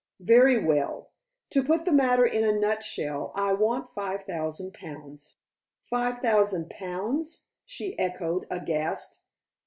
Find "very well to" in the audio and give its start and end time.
0.21-1.63